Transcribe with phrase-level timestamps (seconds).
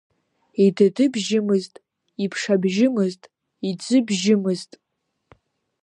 [0.65, 1.73] Идыдыбжьымызт,
[2.23, 3.23] иԥшабжьымызт,
[3.69, 4.71] иӡыбжьымызт…